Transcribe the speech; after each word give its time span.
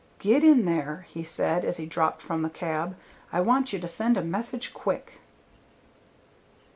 "Get 0.17 0.43
in 0.43 0.65
there," 0.65 1.05
he 1.09 1.23
said 1.23 1.63
as 1.63 1.77
he 1.77 1.85
dropped 1.85 2.23
from 2.23 2.41
the 2.41 2.49
cab. 2.49 2.97
"I 3.31 3.39
want 3.41 3.71
you 3.71 3.77
to 3.77 3.87
send 3.87 4.17
a 4.17 4.23
message 4.23 4.73
quick." 4.73 5.19